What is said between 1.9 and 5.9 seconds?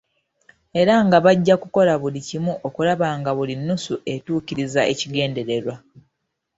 buli kimu okulaba nga buli nnusu etuukiriza ekigendererwa.